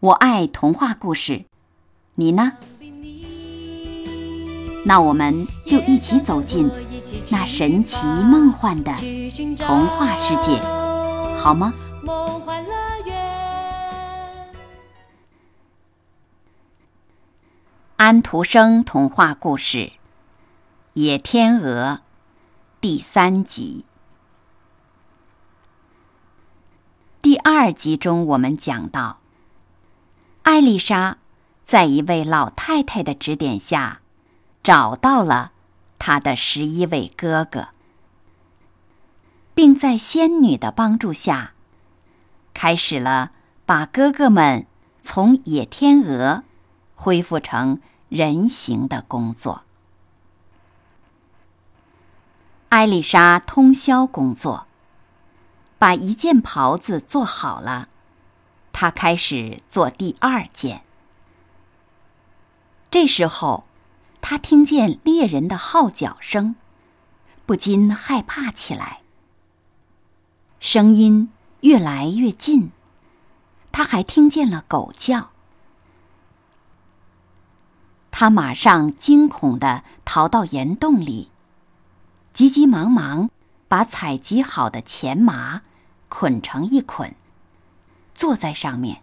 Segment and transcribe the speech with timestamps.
[0.00, 1.44] 我爱童话故事，
[2.14, 2.52] 你呢？
[4.86, 6.70] 那我们就一起走进
[7.28, 8.94] 那神奇梦幻的
[9.58, 10.58] 童话世界，
[11.36, 11.74] 好吗？
[17.96, 19.76] 安徒生童话故事
[20.94, 21.88] 《野天鹅》
[22.80, 23.84] 第三集。
[27.20, 29.19] 第二集中，我们讲到，
[30.42, 31.18] 艾丽莎
[31.64, 34.00] 在一位老太太的指点下，
[34.62, 35.52] 找到了
[35.98, 37.68] 她的十一位哥哥，
[39.54, 41.52] 并在仙女的帮助下，
[42.54, 43.32] 开始了
[43.64, 44.66] 把哥哥们
[45.00, 46.42] 从野天鹅
[46.94, 49.62] 恢复成人形的工作。
[52.70, 54.66] 艾丽莎通宵工作。
[55.80, 57.88] 把一件袍子做好了，
[58.80, 60.80] 他开始做第二件。
[62.90, 63.64] 这时候，
[64.22, 66.54] 他听见猎人的号角声，
[67.44, 69.02] 不禁害怕起来。
[70.60, 72.72] 声音越来越近，
[73.70, 75.28] 他还听见了狗叫。
[78.10, 81.30] 他马上惊恐地逃到岩洞里，
[82.32, 83.28] 急急忙忙
[83.68, 85.60] 把采集好的钱麻。
[86.08, 87.14] 捆成一捆，
[88.20, 89.00] 坐在上面。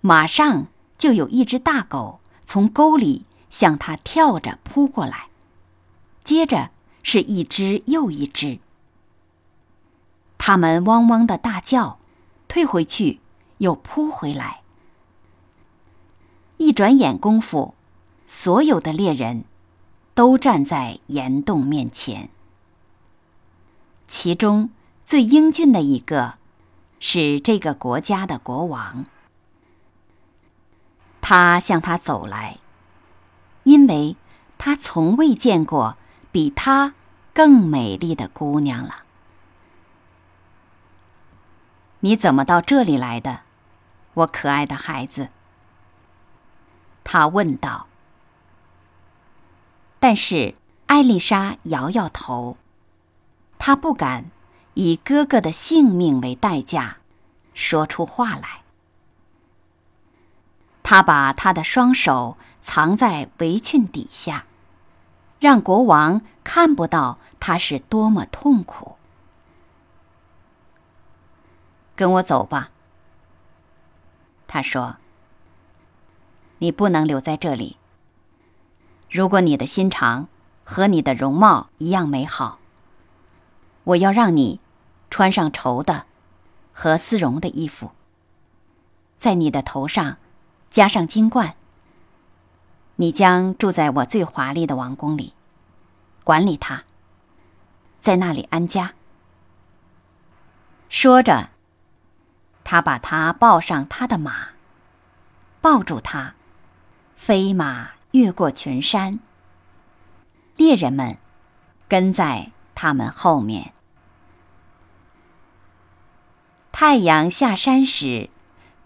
[0.00, 5.26] 马上就有一只大狗从沟里向他跳着扑过来，
[6.22, 6.70] 接着
[7.02, 8.60] 是一只又一只。
[10.38, 11.98] 它们汪汪的大叫，
[12.46, 13.18] 退回去，
[13.58, 14.60] 又扑回来。
[16.58, 17.74] 一转眼功夫，
[18.28, 19.42] 所有的猎人
[20.14, 22.30] 都站在岩洞面前，
[24.06, 24.70] 其中。
[25.02, 26.34] 最英俊的一个，
[27.00, 29.06] 是这个国家的国王。
[31.20, 32.58] 他向他走来，
[33.64, 34.16] 因为
[34.58, 35.96] 他从未见过
[36.30, 36.94] 比她
[37.32, 39.04] 更美丽的姑娘了。
[42.00, 43.40] 你怎么到这里来的，
[44.14, 45.28] 我可爱的孩子？
[47.04, 47.86] 他问道。
[49.98, 50.54] 但是
[50.86, 52.56] 艾丽莎摇摇头，
[53.58, 54.30] 她不敢。
[54.74, 56.98] 以哥哥的性命为代价，
[57.54, 58.62] 说出话来。
[60.82, 64.44] 他把他的双手藏在围裙底下，
[65.38, 68.96] 让国王看不到他是多么痛苦。
[71.96, 72.70] 跟我走吧，
[74.46, 74.96] 他说。
[76.62, 77.78] 你不能留在这里。
[79.10, 80.28] 如果你的心肠
[80.62, 82.59] 和你的容貌一样美好。
[83.90, 84.60] 我要让你
[85.08, 86.04] 穿上绸的
[86.72, 87.90] 和丝绒的衣服，
[89.18, 90.18] 在你的头上
[90.70, 91.56] 加上金冠。
[92.96, 95.32] 你将住在我最华丽的王宫里，
[96.22, 96.84] 管理它，
[98.00, 98.92] 在那里安家。
[100.88, 101.50] 说着，
[102.62, 104.50] 他把他抱上他的马，
[105.60, 106.34] 抱住他，
[107.16, 109.18] 飞马越过群山。
[110.56, 111.16] 猎人们
[111.88, 112.52] 跟在。
[112.72, 113.74] 他们后面，
[116.82, 118.30] 太阳下山时，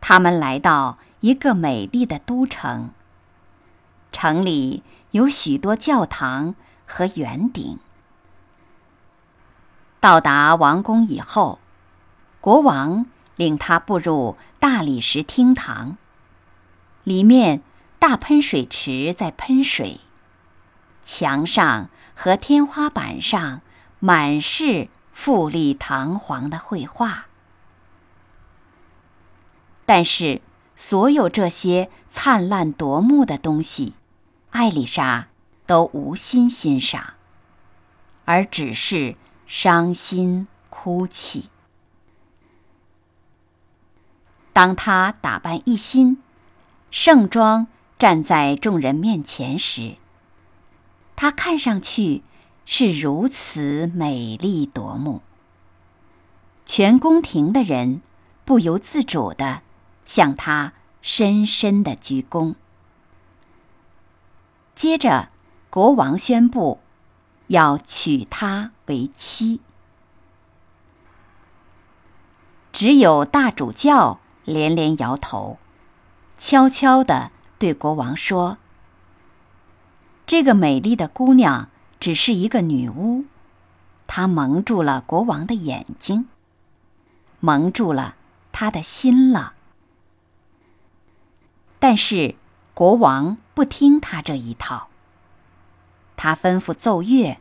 [0.00, 2.90] 他们来到一个美丽的都城。
[4.10, 4.82] 城里
[5.12, 6.56] 有许多教堂
[6.86, 7.78] 和圆顶。
[10.00, 11.60] 到达王宫以后，
[12.40, 13.06] 国王
[13.36, 15.96] 领他步入大理石厅堂，
[17.04, 17.62] 里面
[18.00, 20.00] 大喷水池在喷水，
[21.04, 23.60] 墙上和天花板上。
[24.00, 27.26] 满是富丽堂皇的绘画，
[29.86, 30.40] 但是
[30.76, 33.94] 所有这些灿烂夺目的东西，
[34.50, 35.28] 艾丽莎
[35.66, 37.14] 都无心欣赏，
[38.24, 39.16] 而只是
[39.46, 41.50] 伤心哭泣。
[44.52, 46.22] 当她打扮一新，
[46.90, 47.66] 盛装
[47.98, 49.96] 站在众人面前时，
[51.16, 52.22] 她看上去。
[52.66, 55.20] 是如此美丽夺目，
[56.64, 58.00] 全宫廷的人
[58.46, 59.60] 不由自主的
[60.04, 60.72] 向他
[61.02, 62.54] 深深的鞠躬。
[64.74, 65.28] 接着，
[65.70, 66.80] 国王宣布
[67.46, 69.60] 要娶她为妻。
[72.72, 75.58] 只有大主教连连摇头，
[76.38, 78.58] 悄悄地对国王说
[80.26, 81.68] ：“这个美丽的姑娘
[82.00, 83.24] 只是一个女巫，
[84.08, 86.28] 她蒙住了国王的眼睛，
[87.38, 88.16] 蒙住了
[88.50, 89.54] 他的心了。”
[91.86, 92.34] 但是
[92.72, 94.88] 国王不听他这一套，
[96.16, 97.36] 他吩咐奏乐，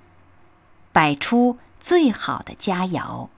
[0.92, 3.30] 摆出最好的佳肴，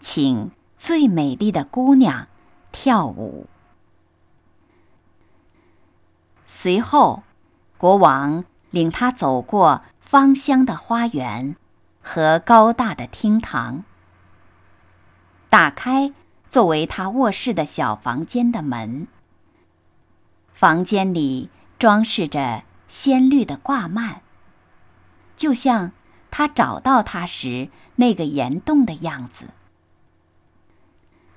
[0.00, 0.50] 请。
[0.76, 2.28] 最美丽的姑娘
[2.70, 3.46] 跳舞。
[6.46, 7.22] 随后，
[7.78, 11.56] 国王领她走过芳香的花园
[12.02, 13.84] 和高大的厅堂，
[15.48, 16.12] 打开
[16.50, 19.08] 作为他卧室的小房间的门。
[20.54, 24.20] 房间里装饰着鲜绿的挂幔，
[25.36, 25.92] 就像
[26.30, 29.48] 他找到它时那个岩洞的样子。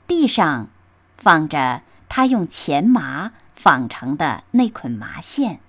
[0.06, 0.70] 地上
[1.18, 5.60] 放着他用钱麻纺成的那捆麻线，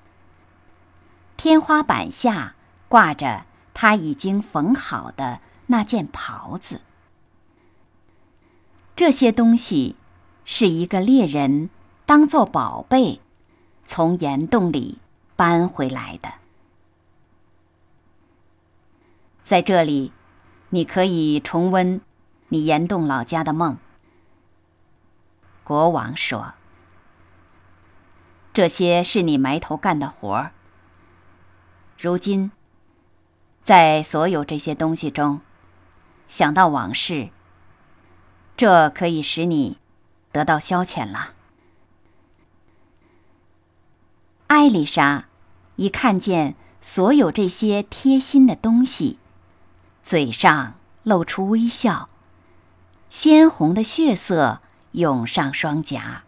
[1.37, 2.55] 天花板下
[2.89, 6.83] 挂着他已经缝好的那件袍子。
[8.95, 9.97] 这些东西
[10.45, 11.71] 是一个猎人
[12.07, 13.21] 当做宝贝
[13.89, 14.99] 从岩洞里
[15.35, 16.35] 搬回来的。
[19.43, 20.13] 在这里，
[20.69, 22.03] 你可以重温
[22.49, 23.79] 你岩洞老家的梦。
[25.65, 26.53] 国王说
[28.53, 30.53] ：“这些是你埋头干的活儿。
[31.99, 32.53] 如今，
[33.63, 35.41] 在所有这些东西中，
[36.29, 37.31] 想到往事，
[38.55, 39.79] 这可以使你
[40.31, 41.33] 得到消遣了。”
[44.49, 45.25] 艾丽莎
[45.77, 49.19] 一看见所有这些贴心的东西，
[50.03, 50.75] 嘴上
[51.05, 52.11] 露出微笑，
[53.09, 54.61] 鲜红的血色。
[54.93, 56.25] 涌上双颊。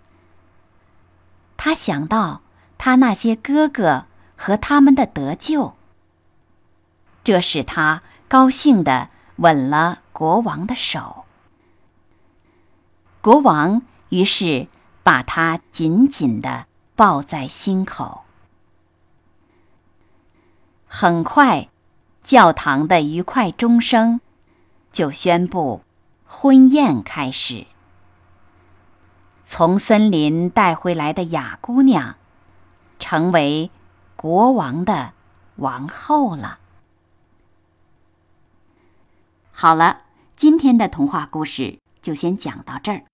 [1.57, 2.43] 他想到
[2.77, 4.05] 他那些哥哥
[4.37, 5.75] 和他们的得救，
[7.25, 11.25] 这使他高兴地吻了国王的手。
[13.23, 13.81] 国王
[14.11, 14.69] 于是
[15.03, 16.67] 把他紧紧地
[17.01, 18.25] 抱在心口。
[20.87, 21.71] 很快，
[22.23, 24.21] 教堂的愉快钟声
[24.93, 25.81] 就宣布
[26.27, 27.67] 婚宴开始。
[29.43, 32.17] 从森林带回来的雅姑娘，
[32.99, 33.71] 成为
[34.15, 35.15] 国王的
[35.57, 36.59] 王后了。
[39.51, 40.03] 好了，
[40.37, 43.05] 今天的童话故事就先讲到这儿，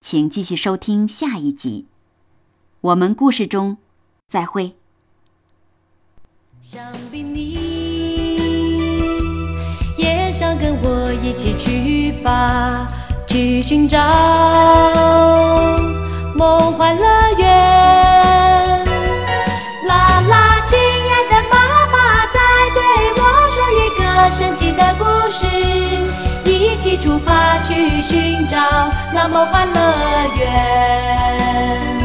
[0.00, 1.86] 请继续收听下一集。
[2.82, 3.76] 我们故事中
[4.26, 4.72] 再会。
[6.62, 6.82] 想
[7.12, 7.58] 必你
[9.98, 12.88] 也想跟我一起去吧，
[13.26, 13.98] 去寻找。
[16.34, 17.04] 梦幻乐
[17.36, 17.46] 园，
[19.86, 22.40] 啦啦，亲爱的爸爸在
[22.72, 22.80] 对
[23.12, 25.46] 我说一个神奇的故事，
[26.50, 28.56] 一起出发去寻找
[29.12, 29.78] 那梦幻乐
[30.38, 31.99] 园。